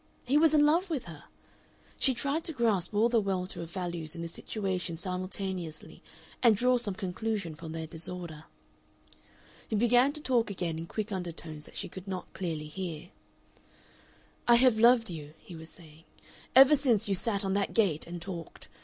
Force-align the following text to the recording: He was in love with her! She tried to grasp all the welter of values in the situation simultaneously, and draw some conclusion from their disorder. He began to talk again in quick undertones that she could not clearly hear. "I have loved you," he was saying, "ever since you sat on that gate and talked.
He 0.25 0.35
was 0.35 0.55
in 0.55 0.65
love 0.65 0.89
with 0.89 1.03
her! 1.03 1.25
She 1.99 2.15
tried 2.15 2.43
to 2.45 2.53
grasp 2.53 2.91
all 2.95 3.07
the 3.07 3.21
welter 3.21 3.61
of 3.61 3.69
values 3.69 4.15
in 4.15 4.23
the 4.23 4.27
situation 4.27 4.97
simultaneously, 4.97 6.01
and 6.41 6.55
draw 6.55 6.77
some 6.77 6.95
conclusion 6.95 7.53
from 7.53 7.71
their 7.73 7.85
disorder. 7.85 8.45
He 9.67 9.75
began 9.75 10.11
to 10.13 10.19
talk 10.19 10.49
again 10.49 10.79
in 10.79 10.87
quick 10.87 11.11
undertones 11.11 11.65
that 11.65 11.77
she 11.77 11.87
could 11.87 12.07
not 12.07 12.33
clearly 12.33 12.65
hear. 12.67 13.09
"I 14.47 14.55
have 14.55 14.79
loved 14.79 15.11
you," 15.11 15.35
he 15.37 15.55
was 15.55 15.69
saying, 15.69 16.05
"ever 16.55 16.75
since 16.75 17.07
you 17.07 17.13
sat 17.13 17.45
on 17.45 17.53
that 17.53 17.75
gate 17.75 18.07
and 18.07 18.19
talked. 18.19 18.69